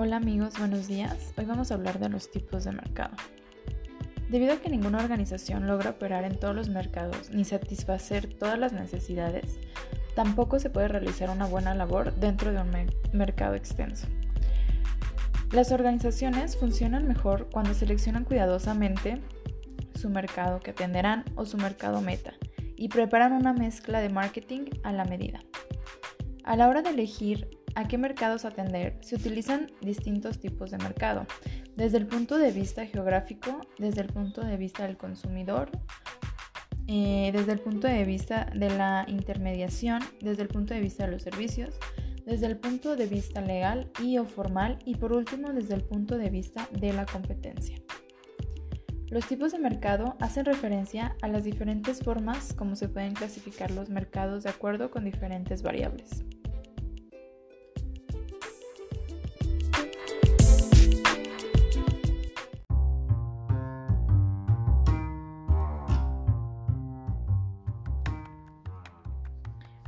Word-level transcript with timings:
Hola 0.00 0.18
amigos, 0.18 0.54
buenos 0.60 0.86
días. 0.86 1.34
Hoy 1.36 1.44
vamos 1.44 1.72
a 1.72 1.74
hablar 1.74 1.98
de 1.98 2.08
los 2.08 2.30
tipos 2.30 2.62
de 2.62 2.70
mercado. 2.70 3.16
Debido 4.28 4.52
a 4.52 4.58
que 4.58 4.70
ninguna 4.70 4.98
organización 4.98 5.66
logra 5.66 5.90
operar 5.90 6.22
en 6.22 6.38
todos 6.38 6.54
los 6.54 6.68
mercados 6.68 7.30
ni 7.30 7.44
satisfacer 7.44 8.32
todas 8.32 8.60
las 8.60 8.72
necesidades, 8.72 9.58
tampoco 10.14 10.60
se 10.60 10.70
puede 10.70 10.86
realizar 10.86 11.30
una 11.30 11.46
buena 11.46 11.74
labor 11.74 12.14
dentro 12.14 12.52
de 12.52 12.60
un 12.60 12.70
mercado 13.12 13.56
extenso. 13.56 14.06
Las 15.50 15.72
organizaciones 15.72 16.56
funcionan 16.56 17.08
mejor 17.08 17.48
cuando 17.50 17.74
seleccionan 17.74 18.22
cuidadosamente 18.22 19.20
su 19.96 20.10
mercado 20.10 20.60
que 20.60 20.70
atenderán 20.70 21.24
o 21.34 21.44
su 21.44 21.56
mercado 21.56 22.00
meta 22.02 22.34
y 22.76 22.88
preparan 22.88 23.32
una 23.32 23.52
mezcla 23.52 23.98
de 24.00 24.10
marketing 24.10 24.66
a 24.84 24.92
la 24.92 25.04
medida. 25.04 25.40
A 26.44 26.54
la 26.54 26.68
hora 26.68 26.82
de 26.82 26.90
elegir 26.90 27.57
a 27.78 27.86
qué 27.86 27.96
mercados 27.96 28.44
atender, 28.44 28.98
se 29.02 29.14
utilizan 29.14 29.70
distintos 29.80 30.40
tipos 30.40 30.72
de 30.72 30.78
mercado, 30.78 31.28
desde 31.76 31.98
el 31.98 32.08
punto 32.08 32.36
de 32.36 32.50
vista 32.50 32.84
geográfico, 32.84 33.60
desde 33.78 34.00
el 34.00 34.08
punto 34.08 34.40
de 34.40 34.56
vista 34.56 34.84
del 34.84 34.96
consumidor, 34.96 35.70
eh, 36.88 37.30
desde 37.32 37.52
el 37.52 37.60
punto 37.60 37.86
de 37.86 38.04
vista 38.04 38.50
de 38.52 38.70
la 38.70 39.04
intermediación, 39.06 40.02
desde 40.20 40.42
el 40.42 40.48
punto 40.48 40.74
de 40.74 40.80
vista 40.80 41.06
de 41.06 41.12
los 41.12 41.22
servicios, 41.22 41.78
desde 42.26 42.46
el 42.46 42.56
punto 42.56 42.96
de 42.96 43.06
vista 43.06 43.40
legal 43.42 43.92
y 44.02 44.18
o 44.18 44.24
formal 44.24 44.80
y 44.84 44.96
por 44.96 45.12
último 45.12 45.52
desde 45.52 45.74
el 45.74 45.84
punto 45.84 46.18
de 46.18 46.30
vista 46.30 46.68
de 46.72 46.92
la 46.92 47.06
competencia. 47.06 47.80
Los 49.08 49.24
tipos 49.28 49.52
de 49.52 49.60
mercado 49.60 50.16
hacen 50.18 50.46
referencia 50.46 51.14
a 51.22 51.28
las 51.28 51.44
diferentes 51.44 52.00
formas 52.00 52.54
como 52.54 52.74
se 52.74 52.88
pueden 52.88 53.14
clasificar 53.14 53.70
los 53.70 53.88
mercados 53.88 54.42
de 54.42 54.50
acuerdo 54.50 54.90
con 54.90 55.04
diferentes 55.04 55.62
variables. 55.62 56.24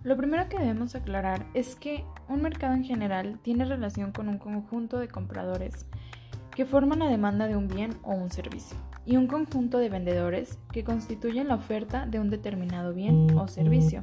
Lo 0.03 0.17
primero 0.17 0.49
que 0.49 0.59
debemos 0.59 0.95
aclarar 0.95 1.45
es 1.53 1.77
que 1.77 2.05
un 2.29 2.41
mercado 2.41 2.75
en 2.75 2.85
general 2.85 3.39
tiene 3.43 3.67
relación 3.67 4.13
con 4.13 4.29
un 4.29 4.39
conjunto 4.39 4.99
de 4.99 5.09
compradores 5.09 5.87
que 6.55 6.65
forman 6.65 7.01
la 7.01 7.09
demanda 7.09 7.49
de 7.49 7.57
un 7.57 7.69
bien 7.69 7.99
o 8.03 8.15
un 8.15 8.31
servicio 8.31 8.79
y 9.05 9.17
un 9.17 9.27
conjunto 9.27 9.79
de 9.79 9.91
vendedores 9.91 10.59
que 10.73 10.85
constituyen 10.85 11.49
la 11.49 11.57
oferta 11.57 12.07
de 12.07 12.19
un 12.19 12.31
determinado 12.31 12.95
bien 12.95 13.37
o 13.37 13.47
servicio. 13.47 14.03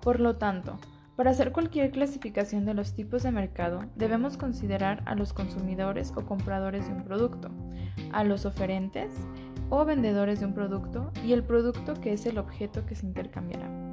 Por 0.00 0.18
lo 0.18 0.36
tanto, 0.36 0.78
para 1.14 1.30
hacer 1.30 1.52
cualquier 1.52 1.90
clasificación 1.90 2.64
de 2.64 2.74
los 2.74 2.94
tipos 2.94 3.22
de 3.22 3.32
mercado, 3.32 3.84
debemos 3.96 4.36
considerar 4.36 5.02
a 5.04 5.14
los 5.14 5.34
consumidores 5.34 6.12
o 6.16 6.24
compradores 6.24 6.88
de 6.88 6.94
un 6.94 7.04
producto, 7.04 7.50
a 8.12 8.24
los 8.24 8.46
oferentes 8.46 9.12
o 9.68 9.84
vendedores 9.84 10.40
de 10.40 10.46
un 10.46 10.54
producto 10.54 11.12
y 11.24 11.32
el 11.32 11.42
producto 11.42 11.94
que 11.94 12.14
es 12.14 12.24
el 12.24 12.38
objeto 12.38 12.86
que 12.86 12.94
se 12.94 13.06
intercambiará. 13.06 13.85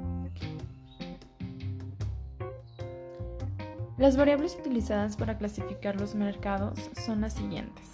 Las 4.04 4.18
variables 4.18 4.54
utilizadas 4.60 5.16
para 5.16 5.38
clasificar 5.38 5.98
los 5.98 6.14
mercados 6.14 6.90
son 7.06 7.22
las 7.22 7.32
siguientes. 7.32 7.86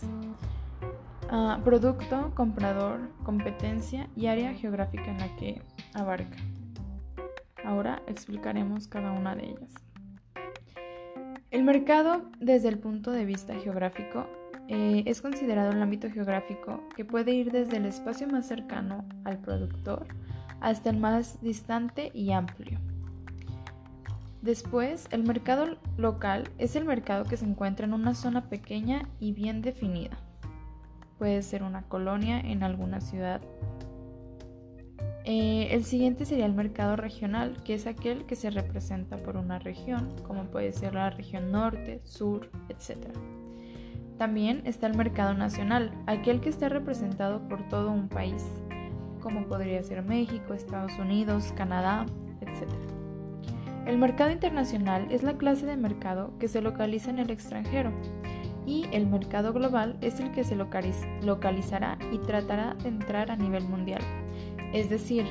Ah, 1.31 1.61
producto, 1.65 2.33
comprador, 2.35 2.99
competencia 3.23 4.09
y 4.17 4.27
área 4.27 4.53
geográfica 4.55 5.09
en 5.09 5.19
la 5.19 5.37
que 5.37 5.63
abarca. 5.95 6.37
Ahora 7.65 8.03
explicaremos 8.09 8.89
cada 8.89 9.13
una 9.13 9.37
de 9.37 9.51
ellas. 9.51 9.73
El 11.53 11.63
mercado 11.63 12.25
desde 12.41 12.71
el 12.71 12.81
punto 12.81 13.13
de 13.13 13.25
vista 13.25 13.55
geográfico 13.55 14.27
eh, 14.67 15.05
es 15.07 15.23
considerado 15.23 15.71
el 15.71 15.81
ámbito 15.81 16.11
geográfico 16.11 16.83
que 16.97 17.05
puede 17.05 17.35
ir 17.35 17.53
desde 17.53 17.77
el 17.77 17.87
espacio 17.87 18.27
más 18.27 18.49
cercano 18.49 19.05
al 19.23 19.39
productor 19.39 20.09
hasta 20.61 20.91
el 20.91 20.97
más 20.97 21.41
distante 21.41 22.11
y 22.13 22.33
amplio. 22.33 22.81
Después, 24.43 25.07
el 25.11 25.23
mercado 25.23 25.77
local 25.99 26.49
es 26.57 26.75
el 26.75 26.87
mercado 26.87 27.25
que 27.25 27.37
se 27.37 27.45
encuentra 27.45 27.87
en 27.87 27.93
una 27.93 28.15
zona 28.15 28.49
pequeña 28.49 29.07
y 29.19 29.33
bien 29.33 29.61
definida. 29.61 30.19
Puede 31.19 31.43
ser 31.43 31.63
una 31.63 31.83
colonia 31.83 32.41
en 32.41 32.63
alguna 32.63 33.03
ciudad. 33.03 33.43
Eh, 35.27 35.69
el 35.73 35.85
siguiente 35.85 36.25
sería 36.25 36.47
el 36.47 36.55
mercado 36.55 36.97
regional, 36.97 37.63
que 37.65 37.75
es 37.75 37.87
aquel 37.87 38.25
que 38.25 38.35
se 38.35 38.51
representa 38.51 39.19
por 39.19 39.37
una 39.37 39.59
región, 39.59 40.17
como 40.27 40.45
puede 40.45 40.73
ser 40.73 40.95
la 40.95 41.11
región 41.11 41.53
norte, 41.53 42.01
sur, 42.05 42.51
etc. 42.71 42.97
También 44.17 44.63
está 44.65 44.87
el 44.87 44.97
mercado 44.97 45.35
nacional, 45.35 45.93
aquel 46.07 46.41
que 46.41 46.49
está 46.49 46.71
representado 46.71 47.47
por 47.47 47.69
todo 47.69 47.91
un 47.91 48.09
país, 48.09 48.43
como 49.21 49.47
podría 49.47 49.83
ser 49.83 50.03
México, 50.03 50.55
Estados 50.55 50.99
Unidos, 50.99 51.53
Canadá, 51.55 52.07
etc. 52.41 53.00
El 53.91 53.99
mercado 53.99 54.31
internacional 54.31 55.09
es 55.11 55.25
la 55.25 55.37
clase 55.37 55.67
de 55.67 55.77
mercado 55.77 56.33
que 56.39 56.47
se 56.47 56.63
localiza 56.63 57.11
en 57.11 57.19
el 57.19 57.29
extranjero 57.29 57.91
y 58.65 58.87
el 58.93 59.09
mercado 59.09 59.53
global 59.53 59.97
es 60.01 60.21
el 60.21 60.31
que 60.31 60.45
se 60.45 60.55
localizará 60.55 61.99
y 62.13 62.19
tratará 62.19 62.75
de 62.75 62.89
entrar 62.89 63.33
a 63.33 63.37
nivel 63.37 63.65
mundial. 63.65 64.01
Es 64.73 64.91
decir, 64.91 65.27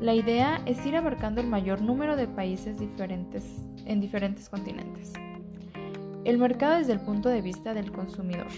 la 0.00 0.12
idea 0.12 0.60
es 0.66 0.84
ir 0.84 0.96
abarcando 0.96 1.40
el 1.40 1.46
mayor 1.46 1.82
número 1.82 2.16
de 2.16 2.26
países 2.26 2.80
diferentes 2.80 3.44
en 3.86 4.00
diferentes 4.00 4.48
continentes. 4.48 5.12
El 6.24 6.38
mercado 6.38 6.78
desde 6.78 6.94
el 6.94 7.00
punto 7.00 7.28
de 7.28 7.42
vista 7.42 7.74
del 7.74 7.92
consumidor. 7.92 8.48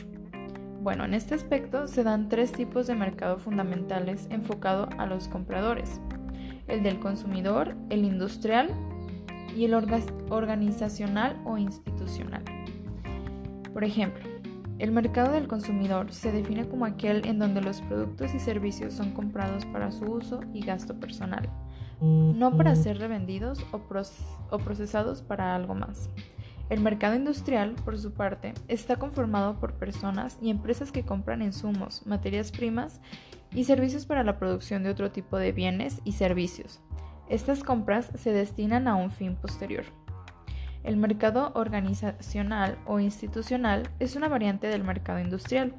Bueno, 0.81 1.05
en 1.05 1.13
este 1.13 1.35
aspecto 1.35 1.89
se 1.89 2.05
dan 2.05 2.31
tres 2.31 2.53
tipos 2.53 2.87
de 2.87 2.95
mercado 2.95 3.37
fundamentales 3.37 4.29
enfocado 4.31 4.89
a 4.97 5.05
los 5.05 5.29
compradores. 5.29 6.01
El 6.69 6.83
del 6.83 6.99
consumidor, 7.01 7.77
el 7.91 8.07
industrial 8.07 8.75
y 9.57 9.65
el 9.65 9.75
organizacional 9.75 11.41
o 11.45 11.59
institucional. 11.59 12.45
Por 13.73 13.85
ejemplo, 13.85 14.33
el 14.79 14.91
mercado 14.91 15.33
del 15.33 15.47
consumidor 15.47 16.13
se 16.13 16.33
define 16.33 16.67
como 16.69 16.85
aquel 16.85 17.25
en 17.27 17.39
donde 17.39 17.61
los 17.61 17.81
productos 17.83 18.35
y 18.35 18.41
servicios 18.41 18.93
son 18.95 19.13
comprados 19.13 19.65
para 19.67 19.93
su 19.93 20.05
uso 20.07 20.41
y 20.53 20.65
gasto 20.65 20.99
personal, 20.99 21.49
no 22.01 22.57
para 22.57 22.75
ser 22.75 22.99
revendidos 22.99 23.65
o, 23.71 24.59
procesados 24.59 25.23
para 25.23 25.55
algo 25.55 25.75
más. 25.75 26.11
El 26.69 26.81
mercado 26.81 27.15
industrial, 27.15 27.75
por 27.85 27.97
su 27.97 28.13
parte, 28.13 28.55
está 28.67 28.97
conformado 28.97 29.61
por 29.61 29.75
personas 29.75 30.39
y 30.43 30.51
empresas 30.51 30.91
que 30.91 31.05
compran 31.05 31.43
insumos, 31.43 32.05
materias 32.07 32.51
primas 32.51 33.01
y 33.55 33.65
servicios 33.65 34.07
para 34.07 34.25
la 34.25 34.39
producción 34.39 34.83
de 34.83 34.91
otro 34.91 35.13
tipo 35.13 35.37
de 35.37 35.53
bienes 35.53 36.01
y 36.05 36.13
servicios, 36.13 36.81
estas 37.29 37.63
compras 37.65 38.11
se 38.15 38.33
destinan 38.33 38.89
a 38.89 38.97
un 38.97 39.11
fin 39.11 39.37
posterior. 39.37 39.85
El 40.85 40.97
mercado 40.97 41.53
organizacional 41.55 42.77
o 42.87 42.99
institucional 42.99 43.89
es 44.01 44.17
una 44.17 44.29
variante 44.29 44.67
del 44.67 44.83
mercado 44.83 45.21
industrial. 45.21 45.75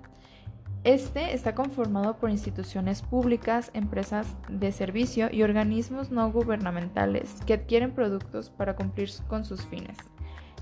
Este 0.84 1.34
está 1.34 1.56
conformado 1.56 2.18
por 2.18 2.30
instituciones 2.30 3.02
públicas, 3.02 3.72
empresas 3.74 4.28
de 4.50 4.72
servicio 4.72 5.30
y 5.32 5.44
organismos 5.44 6.12
no 6.12 6.30
gubernamentales 6.32 7.36
que 7.46 7.54
adquieren 7.54 7.94
productos 7.94 8.50
para 8.50 8.76
cumplir 8.76 9.10
con 9.28 9.46
sus 9.46 9.66
fines, 9.66 9.98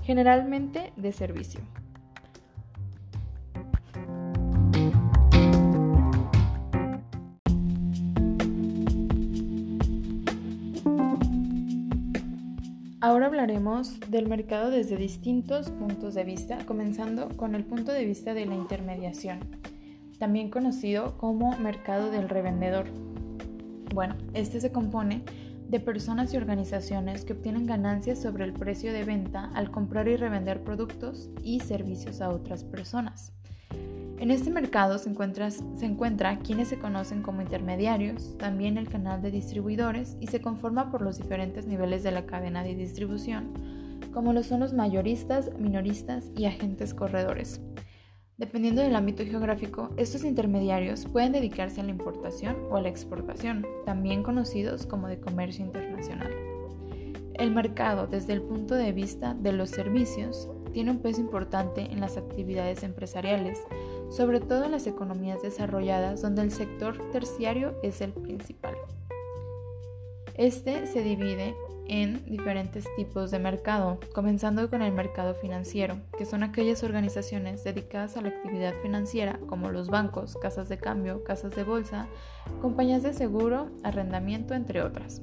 generalmente 0.02 0.92
de 0.96 1.12
servicio. 1.12 1.60
Ahora 13.02 13.26
hablaremos 13.26 13.98
del 14.10 14.28
mercado 14.28 14.70
desde 14.70 14.96
distintos 14.96 15.70
puntos 15.70 16.14
de 16.14 16.22
vista, 16.22 16.64
comenzando 16.64 17.30
con 17.36 17.56
el 17.56 17.64
punto 17.64 17.90
de 17.90 18.04
vista 18.04 18.32
de 18.32 18.46
la 18.46 18.54
intermediación, 18.54 19.40
también 20.20 20.50
conocido 20.50 21.18
como 21.18 21.58
mercado 21.58 22.12
del 22.12 22.28
revendedor. 22.28 22.84
Bueno, 23.92 24.14
este 24.34 24.60
se 24.60 24.70
compone 24.70 25.24
de 25.68 25.80
personas 25.80 26.32
y 26.32 26.36
organizaciones 26.36 27.24
que 27.24 27.32
obtienen 27.32 27.66
ganancias 27.66 28.22
sobre 28.22 28.44
el 28.44 28.52
precio 28.52 28.92
de 28.92 29.02
venta 29.02 29.50
al 29.52 29.72
comprar 29.72 30.06
y 30.06 30.14
revender 30.14 30.62
productos 30.62 31.28
y 31.42 31.58
servicios 31.58 32.20
a 32.20 32.28
otras 32.28 32.62
personas. 32.62 33.32
En 34.22 34.30
este 34.30 34.52
mercado 34.52 34.98
se 34.98 35.12
se 35.12 35.84
encuentra 35.84 36.38
quienes 36.38 36.68
se 36.68 36.78
conocen 36.78 37.22
como 37.22 37.42
intermediarios, 37.42 38.38
también 38.38 38.78
el 38.78 38.88
canal 38.88 39.20
de 39.20 39.32
distribuidores 39.32 40.16
y 40.20 40.28
se 40.28 40.40
conforma 40.40 40.92
por 40.92 41.02
los 41.02 41.18
diferentes 41.18 41.66
niveles 41.66 42.04
de 42.04 42.12
la 42.12 42.24
cadena 42.24 42.62
de 42.62 42.76
distribución, 42.76 43.52
como 44.14 44.32
lo 44.32 44.44
son 44.44 44.60
los 44.60 44.74
mayoristas, 44.74 45.50
minoristas 45.58 46.30
y 46.36 46.44
agentes 46.44 46.94
corredores. 46.94 47.60
Dependiendo 48.38 48.80
del 48.80 48.94
ámbito 48.94 49.24
geográfico, 49.24 49.90
estos 49.96 50.22
intermediarios 50.22 51.06
pueden 51.06 51.32
dedicarse 51.32 51.80
a 51.80 51.84
la 51.84 51.90
importación 51.90 52.54
o 52.70 52.76
a 52.76 52.80
la 52.80 52.90
exportación, 52.90 53.66
también 53.84 54.22
conocidos 54.22 54.86
como 54.86 55.08
de 55.08 55.18
comercio 55.18 55.64
internacional. 55.64 56.30
El 57.34 57.50
mercado 57.50 58.06
desde 58.06 58.34
el 58.34 58.42
punto 58.42 58.76
de 58.76 58.92
vista 58.92 59.34
de 59.34 59.52
los 59.52 59.70
servicios 59.70 60.48
tiene 60.72 60.90
un 60.90 60.98
peso 60.98 61.20
importante 61.20 61.82
en 61.90 62.00
las 62.00 62.16
actividades 62.16 62.82
empresariales, 62.82 63.58
sobre 64.12 64.40
todo 64.40 64.64
en 64.64 64.72
las 64.72 64.86
economías 64.86 65.42
desarrolladas 65.42 66.20
donde 66.20 66.42
el 66.42 66.52
sector 66.52 66.98
terciario 67.12 67.74
es 67.82 68.00
el 68.02 68.12
principal. 68.12 68.74
Este 70.34 70.86
se 70.86 71.02
divide 71.02 71.54
en 71.88 72.24
diferentes 72.26 72.86
tipos 72.96 73.30
de 73.30 73.38
mercado, 73.38 73.98
comenzando 74.14 74.68
con 74.70 74.82
el 74.82 74.92
mercado 74.92 75.34
financiero, 75.34 75.96
que 76.16 76.24
son 76.24 76.42
aquellas 76.42 76.82
organizaciones 76.84 77.64
dedicadas 77.64 78.16
a 78.16 78.22
la 78.22 78.28
actividad 78.28 78.74
financiera 78.82 79.40
como 79.46 79.70
los 79.70 79.88
bancos, 79.88 80.36
casas 80.36 80.68
de 80.68 80.78
cambio, 80.78 81.24
casas 81.24 81.54
de 81.54 81.64
bolsa, 81.64 82.06
compañías 82.60 83.02
de 83.02 83.12
seguro, 83.12 83.70
arrendamiento, 83.82 84.54
entre 84.54 84.82
otras. 84.82 85.22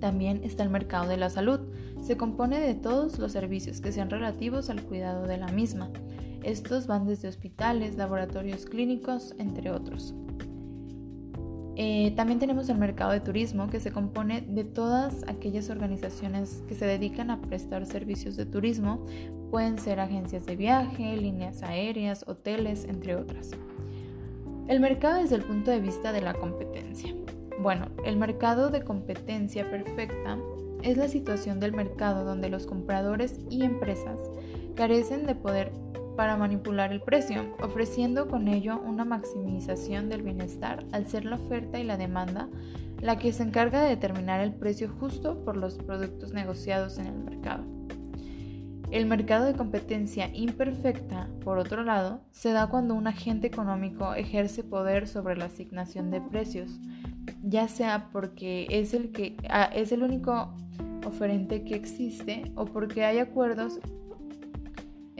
También 0.00 0.42
está 0.42 0.62
el 0.62 0.70
mercado 0.70 1.06
de 1.08 1.18
la 1.18 1.30
salud. 1.30 1.60
Se 2.00 2.16
compone 2.16 2.60
de 2.60 2.74
todos 2.74 3.18
los 3.18 3.32
servicios 3.32 3.80
que 3.80 3.92
sean 3.92 4.10
relativos 4.10 4.70
al 4.70 4.82
cuidado 4.82 5.26
de 5.26 5.36
la 5.36 5.48
misma. 5.48 5.90
Estos 6.42 6.86
van 6.86 7.06
desde 7.06 7.28
hospitales, 7.28 7.96
laboratorios 7.96 8.66
clínicos, 8.66 9.34
entre 9.38 9.70
otros. 9.70 10.14
Eh, 11.76 12.12
también 12.14 12.38
tenemos 12.38 12.68
el 12.68 12.76
mercado 12.76 13.12
de 13.12 13.20
turismo 13.20 13.68
que 13.68 13.80
se 13.80 13.90
compone 13.90 14.42
de 14.42 14.64
todas 14.64 15.24
aquellas 15.28 15.70
organizaciones 15.70 16.62
que 16.68 16.74
se 16.74 16.84
dedican 16.84 17.30
a 17.30 17.40
prestar 17.40 17.86
servicios 17.86 18.36
de 18.36 18.44
turismo. 18.44 19.04
Pueden 19.50 19.78
ser 19.78 20.00
agencias 20.00 20.44
de 20.44 20.56
viaje, 20.56 21.16
líneas 21.16 21.62
aéreas, 21.62 22.24
hoteles, 22.26 22.84
entre 22.84 23.16
otras. 23.16 23.52
El 24.68 24.80
mercado 24.80 25.22
desde 25.22 25.36
el 25.36 25.42
punto 25.42 25.70
de 25.70 25.80
vista 25.80 26.12
de 26.12 26.20
la 26.20 26.34
competencia. 26.34 27.14
Bueno, 27.60 27.86
el 28.04 28.16
mercado 28.16 28.70
de 28.70 28.82
competencia 28.82 29.70
perfecta 29.70 30.38
es 30.82 30.96
la 30.96 31.08
situación 31.08 31.60
del 31.60 31.72
mercado 31.72 32.24
donde 32.24 32.48
los 32.48 32.66
compradores 32.66 33.38
y 33.50 33.64
empresas 33.64 34.18
carecen 34.74 35.26
de 35.26 35.34
poder 35.34 35.72
para 36.16 36.36
manipular 36.36 36.92
el 36.92 37.00
precio, 37.00 37.56
ofreciendo 37.62 38.28
con 38.28 38.48
ello 38.48 38.80
una 38.80 39.04
maximización 39.04 40.08
del 40.08 40.22
bienestar 40.22 40.84
al 40.92 41.06
ser 41.06 41.24
la 41.24 41.36
oferta 41.36 41.78
y 41.78 41.84
la 41.84 41.96
demanda 41.96 42.48
la 43.00 43.18
que 43.18 43.32
se 43.32 43.42
encarga 43.42 43.82
de 43.82 43.90
determinar 43.90 44.40
el 44.40 44.52
precio 44.52 44.88
justo 45.00 45.42
por 45.44 45.56
los 45.56 45.78
productos 45.78 46.32
negociados 46.32 46.98
en 46.98 47.06
el 47.06 47.18
mercado. 47.18 47.64
El 48.90 49.06
mercado 49.06 49.44
de 49.44 49.54
competencia 49.54 50.30
imperfecta, 50.34 51.28
por 51.44 51.58
otro 51.58 51.84
lado, 51.84 52.22
se 52.32 52.50
da 52.50 52.66
cuando 52.66 52.94
un 52.94 53.06
agente 53.06 53.46
económico 53.46 54.14
ejerce 54.14 54.64
poder 54.64 55.06
sobre 55.06 55.36
la 55.36 55.44
asignación 55.44 56.10
de 56.10 56.20
precios, 56.20 56.80
ya 57.42 57.68
sea 57.68 58.08
porque 58.12 58.66
es 58.68 58.92
el, 58.92 59.12
que, 59.12 59.36
ah, 59.48 59.70
es 59.72 59.92
el 59.92 60.02
único 60.02 60.52
oferente 61.06 61.62
que 61.62 61.76
existe 61.76 62.50
o 62.56 62.64
porque 62.64 63.04
hay 63.04 63.18
acuerdos 63.18 63.78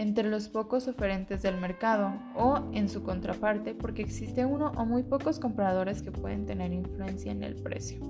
entre 0.00 0.30
los 0.30 0.48
pocos 0.48 0.88
oferentes 0.88 1.42
del 1.42 1.60
mercado 1.60 2.14
o, 2.34 2.70
en 2.72 2.88
su 2.88 3.02
contraparte, 3.02 3.74
porque 3.74 4.00
existe 4.00 4.46
uno 4.46 4.72
o 4.78 4.86
muy 4.86 5.02
pocos 5.02 5.38
compradores 5.38 6.00
que 6.00 6.10
pueden 6.10 6.46
tener 6.46 6.72
influencia 6.72 7.30
en 7.30 7.42
el 7.42 7.56
precio. 7.56 8.00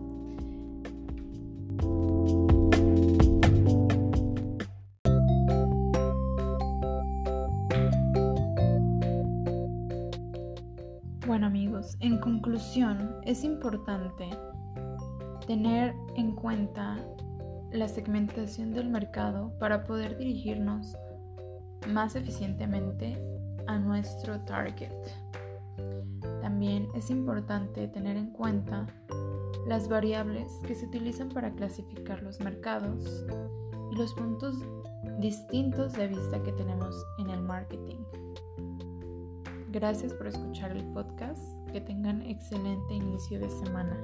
Bueno 11.26 11.46
amigos, 11.46 11.96
en 11.98 12.18
conclusión, 12.18 13.16
es 13.24 13.42
importante 13.42 14.30
tener 15.48 15.92
en 16.16 16.36
cuenta 16.36 17.04
la 17.72 17.88
segmentación 17.88 18.74
del 18.74 18.90
mercado 18.90 19.52
para 19.58 19.82
poder 19.82 20.16
dirigirnos 20.18 20.96
más 21.88 22.16
eficientemente 22.16 23.16
a 23.66 23.78
nuestro 23.78 24.40
target. 24.40 24.92
También 26.40 26.88
es 26.94 27.10
importante 27.10 27.88
tener 27.88 28.16
en 28.16 28.30
cuenta 28.30 28.86
las 29.66 29.88
variables 29.88 30.52
que 30.66 30.74
se 30.74 30.86
utilizan 30.86 31.28
para 31.28 31.52
clasificar 31.52 32.22
los 32.22 32.40
mercados 32.40 33.24
y 33.92 33.96
los 33.96 34.14
puntos 34.14 34.56
distintos 35.18 35.92
de 35.92 36.08
vista 36.08 36.42
que 36.42 36.52
tenemos 36.52 36.94
en 37.18 37.30
el 37.30 37.42
marketing. 37.42 37.98
Gracias 39.72 40.12
por 40.14 40.26
escuchar 40.26 40.72
el 40.72 40.84
podcast. 40.92 41.40
Que 41.70 41.80
tengan 41.80 42.22
excelente 42.22 42.94
inicio 42.94 43.38
de 43.38 43.48
semana. 43.48 43.96